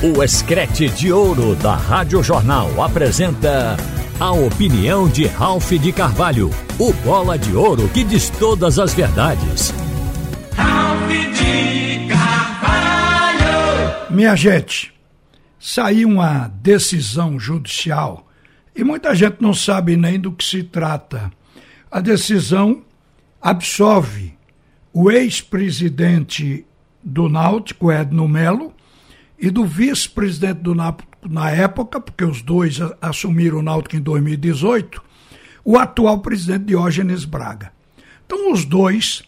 [0.00, 3.76] O Escrete de Ouro da Rádio Jornal apresenta
[4.20, 9.74] a opinião de Ralph de Carvalho, o bola de ouro que diz todas as verdades.
[10.54, 14.06] Ralph de Carvalho!
[14.14, 14.94] Minha gente,
[15.58, 18.24] saiu uma decisão judicial
[18.76, 21.28] e muita gente não sabe nem do que se trata.
[21.90, 22.84] A decisão
[23.42, 24.38] absolve
[24.92, 26.64] o ex-presidente
[27.02, 28.77] do Náutico, Edno Melo,
[29.38, 35.02] e do vice-presidente do Náutico na época, porque os dois assumiram o Náutico em 2018,
[35.64, 37.72] o atual presidente Diógenes Braga.
[38.26, 39.22] Então os dois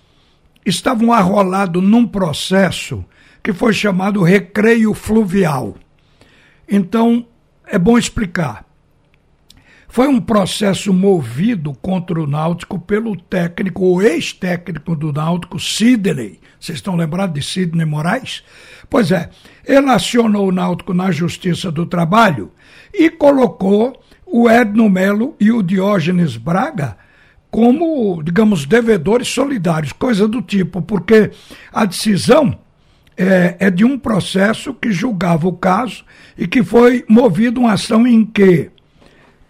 [0.64, 3.04] estavam arrolados num processo
[3.42, 5.76] que foi chamado recreio fluvial.
[6.68, 7.26] Então,
[7.66, 8.64] é bom explicar.
[9.92, 16.38] Foi um processo movido contra o Náutico pelo técnico, o ex-técnico do Náutico, Sidney.
[16.60, 18.44] Vocês estão lembrados de Sidney Moraes?
[18.88, 19.30] Pois é,
[19.66, 22.52] ele acionou o Náutico na Justiça do Trabalho
[22.94, 26.96] e colocou o Edno Melo e o Diógenes Braga
[27.50, 31.32] como, digamos, devedores solidários, coisa do tipo, porque
[31.72, 32.56] a decisão
[33.16, 36.04] é, é de um processo que julgava o caso
[36.38, 38.70] e que foi movido uma ação em que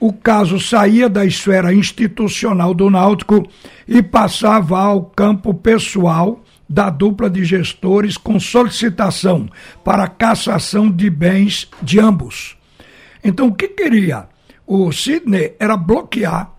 [0.00, 3.46] o caso saía da esfera institucional do Náutico
[3.86, 9.48] e passava ao campo pessoal da dupla de gestores com solicitação
[9.84, 12.56] para cassação de bens de ambos.
[13.22, 14.26] Então, o que queria
[14.66, 16.52] o Sidney era bloquear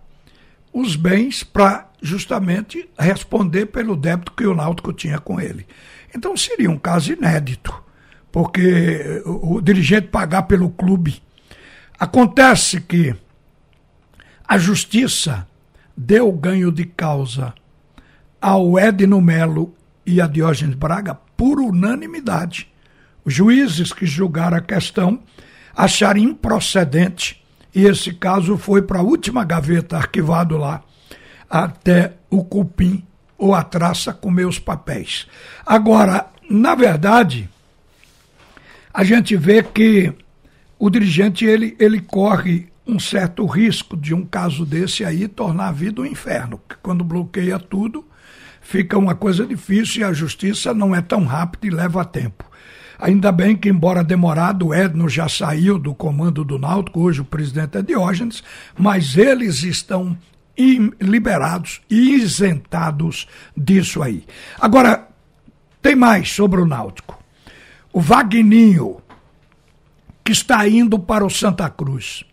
[0.74, 5.66] os bens para justamente responder pelo débito que o Náutico tinha com ele.
[6.14, 7.74] Então, seria um caso inédito,
[8.32, 11.22] porque o, dirigente pagar pelo clube.
[11.98, 13.16] Acontece que
[14.52, 15.48] a justiça
[15.96, 17.54] deu ganho de causa
[18.42, 19.74] ao Edno Melo
[20.06, 22.68] e a Diógenes Braga por unanimidade.
[23.24, 25.22] Os juízes que julgaram a questão
[25.74, 27.42] acharam improcedente
[27.74, 30.84] e esse caso foi para a última gaveta arquivado lá
[31.50, 33.06] até o cupim
[33.38, 35.30] ou a traça com meus papéis.
[35.66, 37.50] Agora, na verdade,
[38.94, 40.14] a gente vê que
[40.78, 45.72] o dirigente ele, ele corre um certo risco de um caso desse aí tornar a
[45.72, 48.06] vida um inferno, que quando bloqueia tudo,
[48.62, 52.46] fica uma coisa difícil e a justiça não é tão rápida e leva tempo.
[53.00, 57.26] Ainda bem que, embora demorado, o Edno já saiu do comando do Náutico, hoje o
[57.26, 58.44] presidente é Diógenes,
[58.78, 60.16] mas eles estão
[61.00, 63.28] liberados e isentados
[63.58, 64.24] disso aí.
[64.60, 65.08] Agora,
[65.82, 67.18] tem mais sobre o Náutico.
[67.92, 69.02] O Vagninho,
[70.24, 72.24] que está indo para o Santa Cruz.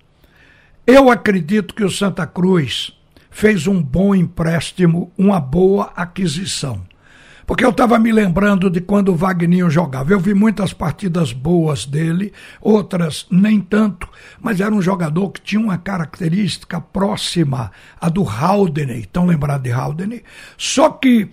[0.91, 2.99] Eu acredito que o Santa Cruz
[3.31, 6.81] fez um bom empréstimo, uma boa aquisição.
[7.47, 10.11] Porque eu estava me lembrando de quando o Wagninho jogava.
[10.11, 14.09] Eu vi muitas partidas boas dele, outras nem tanto,
[14.41, 17.71] mas era um jogador que tinha uma característica próxima
[18.01, 19.01] à do Haldane.
[19.01, 20.25] Estão lembrados de Haldane?
[20.57, 21.29] Só que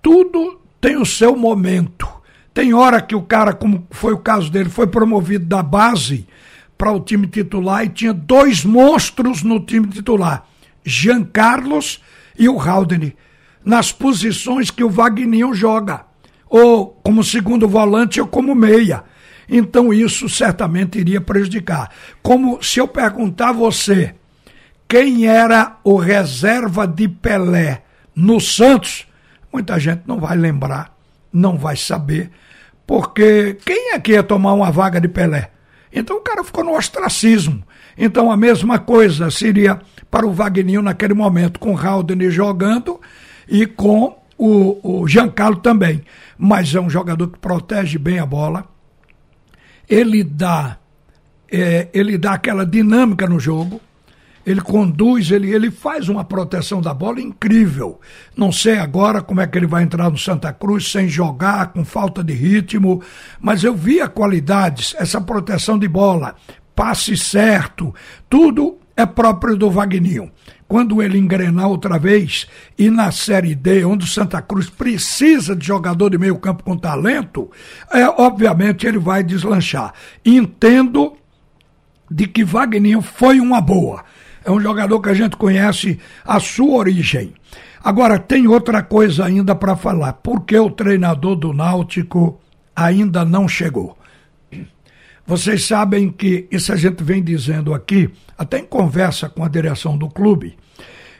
[0.00, 2.08] tudo tem o seu momento.
[2.54, 6.26] Tem hora que o cara, como foi o caso dele, foi promovido da base
[6.84, 10.44] para o time titular e tinha dois monstros no time titular:
[10.84, 12.02] Jean Carlos
[12.38, 13.16] e o Haldane,
[13.64, 16.04] nas posições que o Wagninho joga,
[16.46, 19.02] ou como segundo volante ou como meia.
[19.48, 21.90] Então isso certamente iria prejudicar.
[22.22, 24.14] Como se eu perguntar a você
[24.86, 27.82] quem era o reserva de Pelé
[28.14, 29.06] no Santos,
[29.50, 30.94] muita gente não vai lembrar,
[31.32, 32.30] não vai saber,
[32.86, 35.53] porque quem é que ia tomar uma vaga de Pelé?
[35.94, 37.62] Então o cara ficou no ostracismo.
[37.96, 43.00] Então a mesma coisa seria para o Wagninho naquele momento, com o Haldane jogando
[43.48, 46.02] e com o, o Giancarlo também.
[46.36, 48.64] Mas é um jogador que protege bem a bola.
[49.88, 50.78] Ele dá,
[51.50, 53.80] é, ele dá aquela dinâmica no jogo
[54.46, 58.00] ele conduz, ele, ele faz uma proteção da bola incrível.
[58.36, 61.84] Não sei agora como é que ele vai entrar no Santa Cruz sem jogar, com
[61.84, 63.02] falta de ritmo,
[63.40, 66.34] mas eu vi a qualidades, essa proteção de bola,
[66.74, 67.94] passe certo,
[68.28, 70.30] tudo é próprio do Vagninho.
[70.66, 75.66] Quando ele engrenar outra vez e na Série D, onde o Santa Cruz precisa de
[75.66, 77.50] jogador de meio campo com talento,
[77.92, 79.92] é, obviamente ele vai deslanchar.
[80.24, 81.14] Entendo
[82.10, 84.04] de que Vagninho foi uma boa
[84.44, 87.32] é um jogador que a gente conhece a sua origem.
[87.82, 90.14] Agora, tem outra coisa ainda para falar.
[90.14, 92.40] Por que o treinador do Náutico
[92.74, 93.96] ainda não chegou?
[95.26, 99.96] Vocês sabem que isso a gente vem dizendo aqui, até em conversa com a direção
[99.96, 100.56] do clube,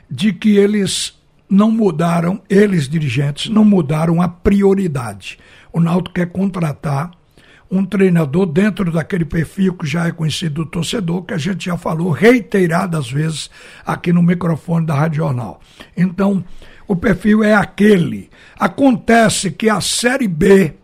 [0.09, 1.15] de que eles
[1.49, 5.39] não mudaram, eles dirigentes, não mudaram a prioridade.
[5.73, 7.11] O Náutico quer contratar
[7.69, 11.77] um treinador dentro daquele perfil que já é conhecido do torcedor, que a gente já
[11.77, 13.49] falou reiteradas vezes
[13.85, 15.59] aqui no microfone da Rádio Jornal.
[15.97, 16.43] Então,
[16.87, 18.29] o perfil é aquele.
[18.57, 20.75] Acontece que a Série B,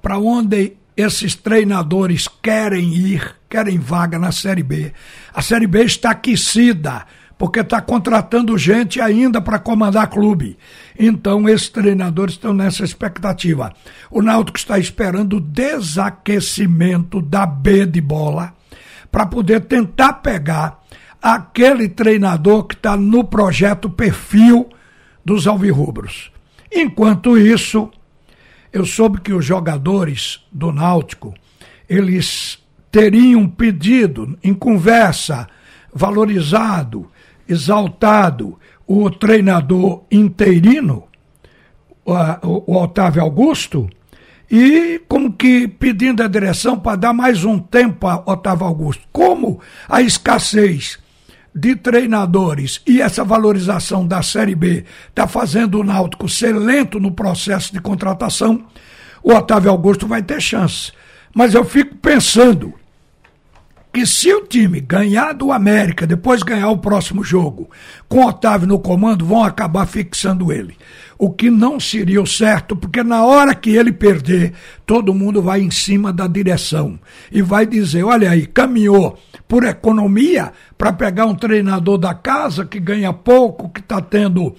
[0.00, 4.92] para onde esses treinadores querem ir, querem vaga na Série B,
[5.34, 7.06] a Série B está aquecida
[7.38, 10.58] porque está contratando gente ainda para comandar clube.
[10.98, 13.72] Então, esses treinadores estão nessa expectativa.
[14.10, 18.52] O Náutico está esperando o desaquecimento da B de bola
[19.10, 20.82] para poder tentar pegar
[21.22, 24.68] aquele treinador que está no projeto perfil
[25.24, 26.32] dos alvirrubros.
[26.72, 27.88] Enquanto isso,
[28.72, 31.34] eu soube que os jogadores do Náutico,
[31.88, 32.58] eles
[32.90, 35.46] teriam pedido em conversa,
[35.92, 37.10] valorizado,
[37.48, 41.04] exaltado o treinador interino,
[42.04, 43.88] o, Otávio Augusto,
[44.50, 49.02] e como que pedindo a direção para dar mais um tempo a Otávio Augusto.
[49.12, 50.98] Como a escassez
[51.54, 57.12] de treinadores e essa valorização da Série B está fazendo o Náutico ser lento no
[57.12, 58.64] processo de contratação,
[59.22, 60.92] o Otávio Augusto vai ter chance.
[61.34, 62.74] Mas eu fico pensando,
[63.92, 67.70] que se o time ganhar do América, depois ganhar o próximo jogo,
[68.08, 70.76] com Otávio no comando, vão acabar fixando ele.
[71.18, 74.52] O que não seria o certo, porque na hora que ele perder,
[74.86, 76.98] todo mundo vai em cima da direção
[77.32, 79.18] e vai dizer: olha aí, caminhou
[79.48, 84.54] por economia para pegar um treinador da casa que ganha pouco, que está tendo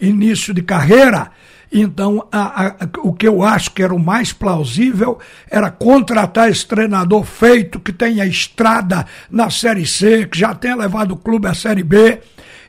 [0.00, 1.30] início de carreira
[1.72, 5.18] então, a, a, o que eu acho que era o mais plausível
[5.50, 11.12] era contratar esse treinador feito, que tenha estrada na Série C, que já tenha levado
[11.12, 12.20] o clube à Série B,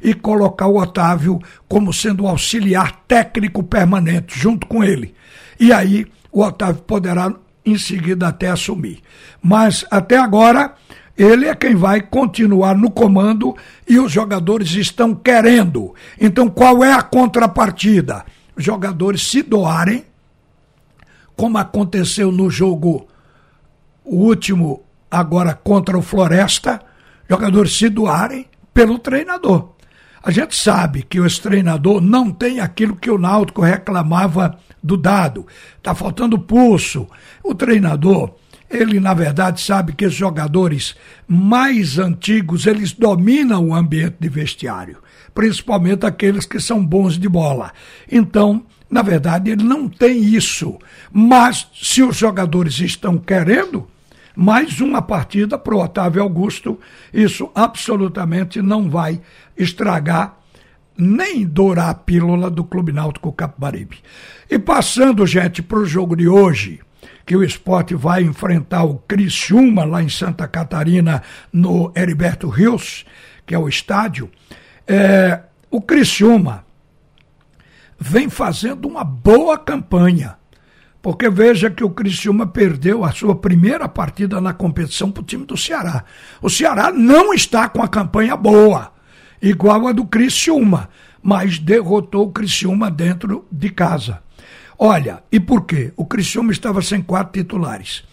[0.02, 5.14] e colocar o Otávio como sendo o auxiliar técnico permanente, junto com ele.
[5.60, 7.34] E aí, o Otávio poderá,
[7.66, 9.02] em seguida, até assumir.
[9.42, 10.76] Mas, até agora,
[11.18, 13.54] ele é quem vai continuar no comando
[13.88, 15.94] e os jogadores estão querendo.
[16.20, 18.26] Então, qual é a contrapartida?
[18.58, 20.06] Jogadores se doarem,
[21.36, 23.08] como aconteceu no jogo
[24.06, 26.82] último agora contra o Floresta,
[27.30, 29.70] jogadores se doarem pelo treinador.
[30.22, 35.46] A gente sabe que esse treinador não tem aquilo que o Náutico reclamava do dado.
[35.78, 37.08] Está faltando pulso.
[37.44, 38.34] O treinador,
[38.70, 40.96] ele na verdade sabe que os jogadores
[41.28, 45.03] mais antigos, eles dominam o ambiente de vestiário
[45.34, 47.72] principalmente aqueles que são bons de bola.
[48.12, 50.78] Então, na verdade, ele não tem isso.
[51.12, 53.88] Mas se os jogadores estão querendo,
[54.36, 56.80] mais uma partida para o Otávio Augusto,
[57.14, 59.22] isso absolutamente não vai
[59.58, 60.38] estragar
[60.98, 63.98] nem dourar a pílula do Clube Náutico Capibaribe.
[64.50, 66.80] E passando, gente, para o jogo de hoje,
[67.26, 73.06] que o esporte vai enfrentar o Criciúma lá em Santa Catarina, no Heriberto Rios,
[73.46, 74.30] que é o estádio.
[74.88, 75.42] É,
[75.72, 76.66] o Criciúma
[78.00, 80.38] vem fazendo uma boa campanha.
[81.02, 85.46] Porque veja que o Criciúma perdeu a sua primeira partida na competição para o time
[85.46, 86.06] do Ceará.
[86.42, 88.94] O Ceará não está com a campanha boa,
[89.42, 90.90] igual a do Criciúma,
[91.22, 94.22] mas derrotou o Criciúma dentro de casa.
[94.78, 95.94] Olha, e por quê?
[95.96, 98.04] O Criciúma estava sem quatro titulares.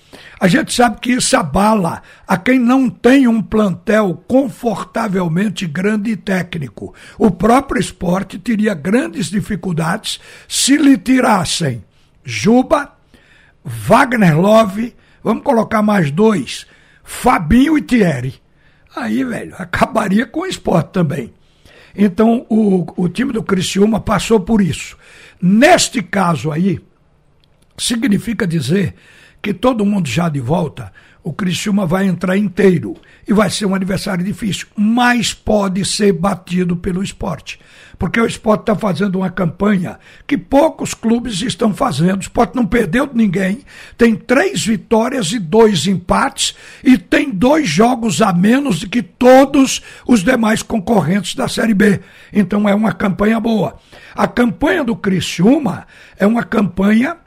[0.41, 6.17] A gente sabe que isso abala a quem não tem um plantel confortavelmente grande e
[6.17, 6.95] técnico.
[7.19, 11.85] O próprio esporte teria grandes dificuldades se lhe tirassem
[12.25, 12.93] Juba,
[13.65, 16.67] Wagner Love, vamos colocar mais dois,
[17.03, 18.35] Fabinho e Thierry.
[18.95, 21.33] Aí, velho, acabaria com o esporte também.
[21.95, 24.97] Então, o, o time do Criciúma passou por isso.
[25.41, 26.81] Neste caso aí,
[27.77, 28.95] significa dizer
[29.41, 30.93] que todo mundo já de volta,
[31.23, 32.97] o Criciúma vai entrar inteiro
[33.29, 37.59] e vai ser um adversário difícil, mas pode ser batido pelo esporte.
[37.99, 42.17] Porque o esporte está fazendo uma campanha que poucos clubes estão fazendo.
[42.17, 43.61] O esporte não perdeu de ninguém,
[43.99, 49.83] tem três vitórias e dois empates e tem dois jogos a menos do que todos
[50.07, 52.01] os demais concorrentes da Série B.
[52.33, 53.79] Então é uma campanha boa.
[54.15, 55.87] A campanha do Criciúma
[56.19, 57.19] é uma campanha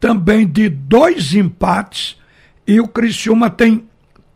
[0.00, 2.16] também de dois empates
[2.66, 3.84] e o Criciúma tem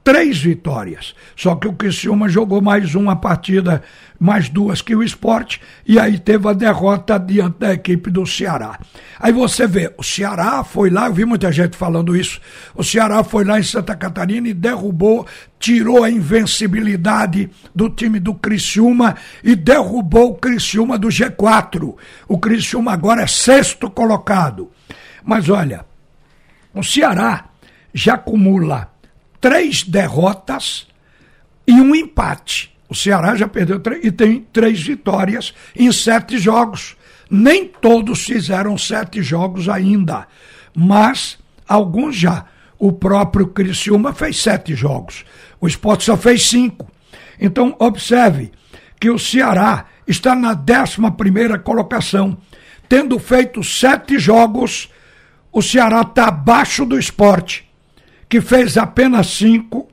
[0.09, 1.15] três vitórias.
[1.37, 3.83] Só que o Criciúma jogou mais uma partida,
[4.19, 8.79] mais duas que o esporte, e aí teve a derrota diante da equipe do Ceará.
[9.21, 12.41] Aí você vê, o Ceará foi lá, eu vi muita gente falando isso,
[12.75, 15.27] o Ceará foi lá em Santa Catarina e derrubou,
[15.59, 21.95] tirou a invencibilidade do time do Criciúma e derrubou o Criciúma do G4.
[22.27, 24.71] O Criciúma agora é sexto colocado.
[25.23, 25.85] Mas olha,
[26.73, 27.45] o Ceará
[27.99, 28.91] já acumula
[29.41, 30.87] três derrotas
[31.67, 32.75] e um empate.
[32.89, 36.97] O Ceará já perdeu e tem três vitórias em sete jogos.
[37.31, 40.27] Nem todos fizeram sete jogos ainda,
[40.75, 41.39] mas
[41.69, 42.47] alguns já.
[42.79, 45.25] O próprio Criciúma fez sete jogos.
[45.61, 46.89] O Sport só fez cinco.
[47.41, 48.53] Então, observe
[49.01, 52.39] que o Ceará está na 11 primeira colocação.
[52.89, 54.89] Tendo feito sete jogos,
[55.53, 57.68] o Ceará está abaixo do esporte,
[58.29, 59.89] que fez apenas cinco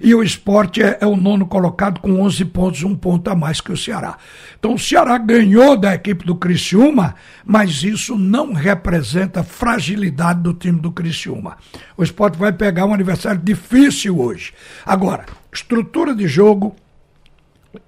[0.00, 3.60] e o esporte é, é, o nono colocado com 11 pontos, um ponto a mais
[3.60, 4.16] que o Ceará.
[4.58, 10.80] Então o Ceará ganhou da equipe do Criciúma, mas isso não representa fragilidade do time
[10.80, 11.58] do Criciúma.
[11.96, 14.54] O esporte vai pegar um aniversário difícil hoje.
[14.86, 16.74] Agora, estrutura de jogo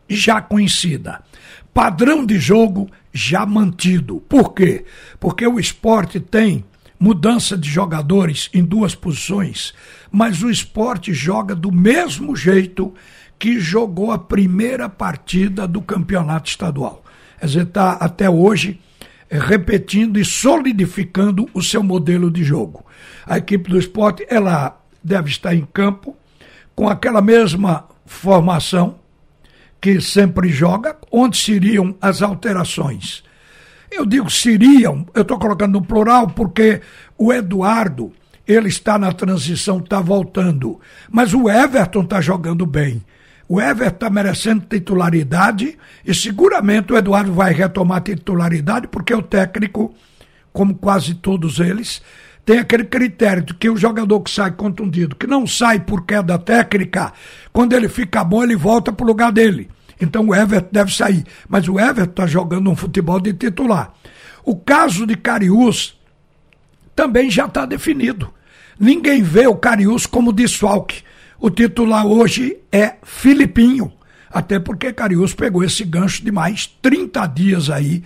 [0.07, 1.23] já conhecida.
[1.73, 4.17] Padrão de jogo já mantido.
[4.29, 4.85] Por quê?
[5.19, 6.63] Porque o esporte tem
[7.03, 9.75] mudança de jogadores em duas posições,
[10.09, 12.95] mas o esporte joga do mesmo jeito
[13.41, 17.03] que jogou a primeira partida do campeonato estadual.
[17.41, 18.79] Quer dizer, está até hoje
[19.29, 22.87] é, repetindo e solidificando o seu modelo de jogo.
[23.27, 26.17] A equipe do esporte ela deve estar em campo
[26.73, 29.01] com aquela mesma formação
[29.81, 33.25] que sempre joga, onde seriam as alterações
[33.97, 36.81] eu digo seriam, eu estou colocando no plural porque
[37.17, 38.13] o Eduardo,
[38.47, 40.81] ele está na transição, está voltando.
[41.11, 43.03] Mas o Everton está jogando bem.
[43.49, 49.95] O Everton está merecendo titularidade e seguramente o Eduardo vai retomar titularidade porque o técnico,
[50.53, 52.03] como quase todos eles,
[52.45, 56.39] tem aquele critério de que o jogador que sai contundido, que não sai por queda
[56.39, 57.13] técnica,
[57.53, 59.69] quando ele fica bom, ele volta para o lugar dele.
[60.03, 61.25] Então o Everton deve sair.
[61.49, 63.95] Mas o Everton está jogando um futebol de titular.
[64.45, 65.97] O caso de Cariús
[66.97, 68.35] também já está definido.
[68.79, 71.05] Ninguém vê o Cariús como desfalque.
[71.39, 73.93] O titular hoje é Filipinho.
[74.29, 78.03] Até porque Cariús pegou esse gancho de mais 30 dias aí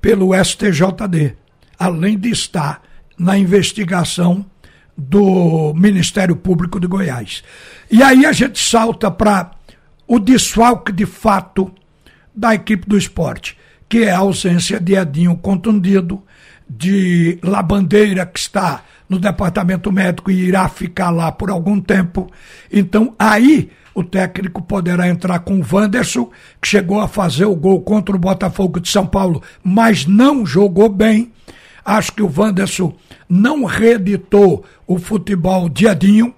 [0.00, 1.36] pelo STJD.
[1.78, 2.80] Além de estar
[3.18, 4.46] na investigação
[4.96, 7.44] do Ministério Público de Goiás.
[7.90, 9.57] E aí a gente salta para
[10.08, 11.70] o desfalque de fato
[12.34, 13.56] da equipe do esporte,
[13.88, 16.22] que é a ausência de Edinho contundido,
[16.68, 22.30] de Labandeira, que está no departamento médico e irá ficar lá por algum tempo.
[22.70, 27.80] Então, aí o técnico poderá entrar com o Wanderson, que chegou a fazer o gol
[27.80, 31.32] contra o Botafogo de São Paulo, mas não jogou bem.
[31.84, 32.94] Acho que o Wanderson
[33.28, 36.34] não reeditou o futebol de Edinho.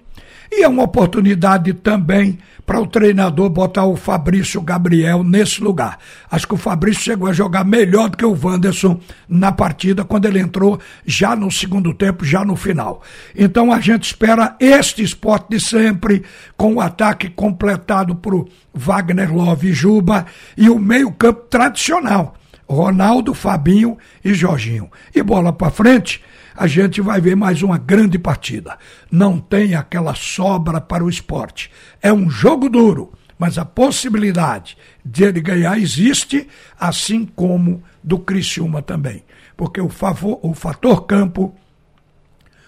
[0.49, 5.99] E é uma oportunidade também para o treinador botar o Fabrício Gabriel nesse lugar.
[6.29, 10.25] Acho que o Fabrício chegou a jogar melhor do que o Wanderson na partida, quando
[10.25, 13.01] ele entrou já no segundo tempo, já no final.
[13.35, 16.23] Então a gente espera este esporte de sempre,
[16.55, 20.25] com o ataque completado por Wagner Love e Juba
[20.55, 22.35] e o meio-campo tradicional.
[22.67, 24.89] Ronaldo, Fabinho e Jorginho.
[25.13, 26.21] E bola para frente,
[26.61, 28.77] a gente vai ver mais uma grande partida.
[29.11, 31.71] Não tem aquela sobra para o esporte.
[31.99, 36.47] É um jogo duro, mas a possibilidade de ele ganhar existe,
[36.79, 39.25] assim como do Criciúma também.
[39.57, 41.51] Porque o, favor, o fator campo,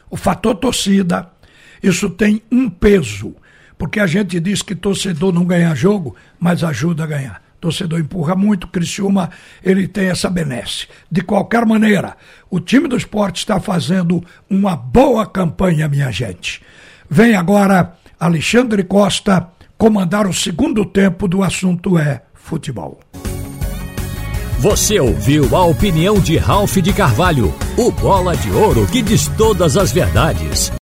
[0.10, 1.30] o fator torcida,
[1.84, 3.36] isso tem um peso.
[3.78, 8.36] Porque a gente diz que torcedor não ganha jogo, mas ajuda a ganhar torcedor empurra
[8.36, 9.30] muito, Criciúma
[9.64, 10.88] ele tem essa benesse.
[11.10, 12.18] De qualquer maneira,
[12.50, 16.62] o time do esporte está fazendo uma boa campanha, minha gente.
[17.10, 23.00] Vem agora Alexandre Costa comandar o segundo tempo do assunto é futebol.
[24.60, 29.78] Você ouviu a opinião de Ralph de Carvalho, o bola de ouro que diz todas
[29.78, 30.70] as verdades.